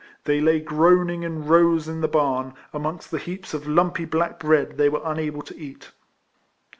They 0.23 0.41
lay 0.41 0.59
groaning 0.59 1.21
in 1.21 1.45
rows 1.45 1.87
in 1.87 2.01
the 2.01 2.07
barn, 2.07 2.55
amongst 2.73 3.11
the 3.11 3.19
heaps 3.19 3.53
of 3.53 3.67
lumpy 3.67 4.05
black 4.05 4.39
bread 4.39 4.77
they 4.77 4.89
were 4.89 5.03
unable 5.05 5.43
to 5.43 5.55
eat. 5.55 5.91